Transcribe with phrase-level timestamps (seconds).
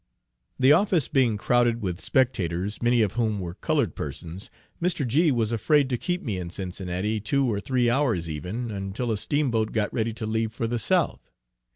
[0.57, 4.49] The office being crowded with spectators, many of whom were colored persons,
[4.81, 5.05] Mr.
[5.07, 5.31] G.
[5.31, 9.73] was afraid to keep me in Cincinnati, two or three hours even, until a steamboat
[9.73, 11.29] got ready to leave for the South.